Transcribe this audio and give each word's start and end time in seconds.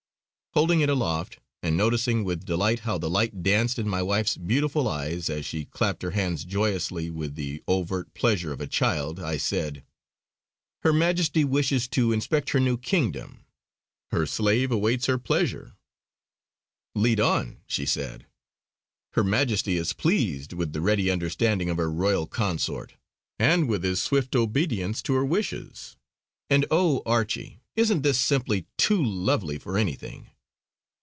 Holding 0.53 0.81
it 0.81 0.89
aloft, 0.89 1.39
and 1.63 1.77
noticing 1.77 2.25
with 2.25 2.43
delight 2.43 2.79
how 2.79 2.97
the 2.97 3.09
light 3.09 3.41
danced 3.41 3.79
in 3.79 3.87
my 3.87 4.01
wife's 4.03 4.35
beautiful 4.35 4.85
eyes 4.89 5.29
as 5.29 5.45
she 5.45 5.63
clapped 5.63 6.01
her 6.03 6.11
hands 6.11 6.43
joyously 6.43 7.09
with 7.09 7.35
the 7.35 7.63
overt 7.69 8.13
pleasure 8.13 8.51
of 8.51 8.59
a 8.59 8.67
child, 8.67 9.17
I 9.17 9.37
said: 9.37 9.81
"Her 10.81 10.91
Majesty 10.91 11.45
wishes 11.45 11.87
to 11.91 12.11
inspect 12.11 12.49
her 12.49 12.59
new 12.59 12.77
kingdom. 12.77 13.45
Her 14.11 14.25
slave 14.25 14.71
awaits 14.73 15.05
her 15.05 15.17
pleasure!" 15.17 15.77
"Lead 16.95 17.21
on!" 17.21 17.61
she 17.65 17.85
said. 17.85 18.25
"Her 19.13 19.23
Majesty 19.23 19.77
is 19.77 19.93
pleased 19.93 20.51
with 20.51 20.73
the 20.73 20.81
ready 20.81 21.09
understanding 21.09 21.69
of 21.69 21.77
her 21.77 21.89
Royal 21.89 22.27
Consort, 22.27 22.95
and 23.39 23.69
with 23.69 23.85
his 23.85 24.01
swift 24.03 24.35
obedience 24.35 25.01
to 25.03 25.13
her 25.13 25.23
wishes; 25.23 25.95
and 26.49 26.65
oh! 26.69 27.01
Archie 27.05 27.61
isn't 27.77 28.01
this 28.01 28.19
simply 28.19 28.67
too 28.77 29.01
lovely 29.01 29.57
for 29.57 29.77
anything!" 29.77 30.27